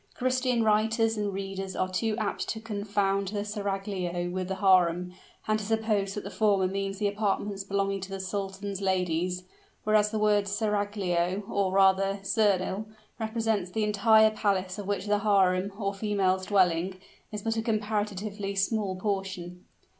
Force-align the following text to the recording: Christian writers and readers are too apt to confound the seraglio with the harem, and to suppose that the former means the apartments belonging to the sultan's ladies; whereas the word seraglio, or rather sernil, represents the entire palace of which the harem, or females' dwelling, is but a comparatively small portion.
Christian 0.15 0.63
writers 0.63 1.15
and 1.15 1.31
readers 1.31 1.75
are 1.75 1.87
too 1.87 2.15
apt 2.17 2.49
to 2.49 2.59
confound 2.59 3.27
the 3.27 3.45
seraglio 3.45 4.31
with 4.31 4.47
the 4.47 4.55
harem, 4.55 5.13
and 5.47 5.59
to 5.59 5.65
suppose 5.65 6.15
that 6.15 6.23
the 6.23 6.31
former 6.31 6.67
means 6.67 6.97
the 6.97 7.07
apartments 7.07 7.63
belonging 7.63 8.01
to 8.01 8.09
the 8.09 8.19
sultan's 8.19 8.81
ladies; 8.81 9.43
whereas 9.83 10.09
the 10.09 10.17
word 10.17 10.47
seraglio, 10.47 11.43
or 11.47 11.71
rather 11.71 12.19
sernil, 12.23 12.87
represents 13.19 13.69
the 13.69 13.83
entire 13.83 14.31
palace 14.31 14.79
of 14.79 14.87
which 14.87 15.05
the 15.05 15.19
harem, 15.19 15.71
or 15.77 15.93
females' 15.93 16.47
dwelling, 16.47 16.99
is 17.31 17.43
but 17.43 17.55
a 17.55 17.61
comparatively 17.61 18.55
small 18.55 18.95
portion. 18.99 19.65